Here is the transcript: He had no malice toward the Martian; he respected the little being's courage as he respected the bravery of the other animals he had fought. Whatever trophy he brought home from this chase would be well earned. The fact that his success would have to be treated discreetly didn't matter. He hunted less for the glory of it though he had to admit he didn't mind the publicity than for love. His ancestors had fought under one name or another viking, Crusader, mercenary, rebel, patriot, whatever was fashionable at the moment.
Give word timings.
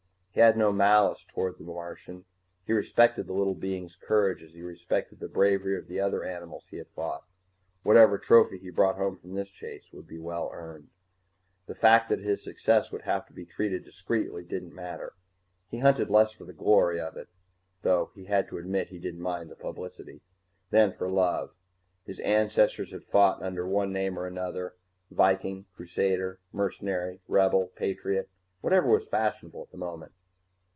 He 0.33 0.39
had 0.39 0.55
no 0.55 0.71
malice 0.71 1.25
toward 1.25 1.57
the 1.57 1.65
Martian; 1.65 2.23
he 2.65 2.71
respected 2.71 3.27
the 3.27 3.33
little 3.33 3.53
being's 3.53 3.97
courage 3.97 4.41
as 4.41 4.53
he 4.53 4.61
respected 4.61 5.19
the 5.19 5.27
bravery 5.27 5.77
of 5.77 5.87
the 5.89 5.99
other 5.99 6.23
animals 6.23 6.67
he 6.71 6.77
had 6.77 6.87
fought. 6.87 7.25
Whatever 7.83 8.17
trophy 8.17 8.57
he 8.57 8.69
brought 8.69 8.95
home 8.95 9.17
from 9.17 9.33
this 9.33 9.51
chase 9.51 9.91
would 9.91 10.07
be 10.07 10.17
well 10.19 10.49
earned. 10.53 10.87
The 11.65 11.75
fact 11.75 12.07
that 12.07 12.19
his 12.21 12.41
success 12.41 12.93
would 12.93 13.01
have 13.01 13.25
to 13.25 13.33
be 13.33 13.43
treated 13.45 13.83
discreetly 13.83 14.45
didn't 14.45 14.73
matter. 14.73 15.15
He 15.69 15.79
hunted 15.79 16.09
less 16.09 16.31
for 16.31 16.45
the 16.45 16.53
glory 16.53 16.97
of 16.97 17.17
it 17.17 17.27
though 17.81 18.11
he 18.15 18.23
had 18.23 18.47
to 18.47 18.57
admit 18.57 18.87
he 18.87 18.99
didn't 18.99 19.19
mind 19.19 19.51
the 19.51 19.57
publicity 19.57 20.21
than 20.69 20.93
for 20.93 21.09
love. 21.09 21.51
His 22.05 22.21
ancestors 22.21 22.91
had 22.91 23.03
fought 23.03 23.43
under 23.43 23.67
one 23.67 23.91
name 23.91 24.17
or 24.17 24.27
another 24.27 24.75
viking, 25.11 25.65
Crusader, 25.75 26.39
mercenary, 26.53 27.19
rebel, 27.27 27.73
patriot, 27.75 28.29
whatever 28.61 28.87
was 28.87 29.09
fashionable 29.09 29.63
at 29.63 29.71
the 29.71 29.77
moment. 29.77 30.13